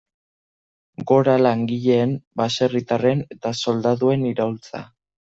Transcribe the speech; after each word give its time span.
Gora 1.09 1.33
langileen, 1.41 2.15
baserritarren 2.41 3.21
eta 3.35 3.51
soldaduen 3.65 4.25
iraultza! 4.31 4.83